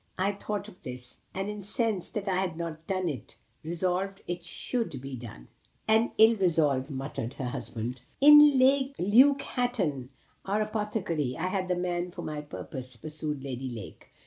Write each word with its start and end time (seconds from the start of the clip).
I 0.17 0.31
thought 0.31 0.67
of 0.67 0.81
this 0.81 1.21
and 1.31 1.47
incensed 1.47 2.15
that 2.15 2.27
I 2.27 2.37
had 2.37 2.57
not 2.57 2.87
done 2.87 3.07
it, 3.07 3.35
resolved 3.63 4.23
it 4.27 4.43
should 4.43 4.99
be 4.99 5.15
done." 5.15 5.47
"An 5.87 6.11
ill 6.17 6.37
resolve!" 6.37 6.89
muttered 6.89 7.35
her 7.35 7.49
husband. 7.49 8.01
"In 8.19 8.39
Luke 8.97 9.43
Hatton, 9.43 10.09
our 10.43 10.61
apothecary, 10.63 11.37
I 11.37 11.49
had 11.49 11.67
the 11.67 11.75
man 11.75 12.09
for 12.09 12.23
my 12.23 12.41
purpose," 12.41 12.95
pursued 12.95 13.43
Lady 13.43 13.69
Lake. 13.69 14.07